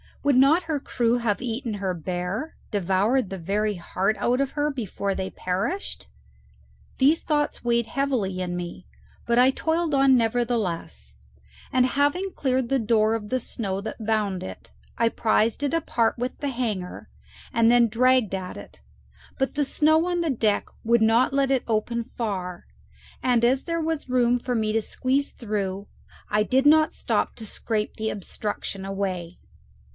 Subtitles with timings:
[0.23, 4.71] Would not her crew have eaten her bare, devoured the very heart out of her,
[4.71, 6.07] before they perished?
[6.97, 8.87] These thoughts weighed heavily in me,
[9.25, 11.15] but I toiled on nevertheless,
[11.71, 16.17] and having cleared the door of the snow that bound it, I prized it apart
[16.17, 17.09] with the hanger
[17.53, 18.81] and then dragged at it;
[19.37, 22.65] but the snow on the deck would not let it open far,
[23.21, 25.87] and as there was room for me to squeeze through,
[26.29, 29.37] I did not stop to scrape the obstruction away.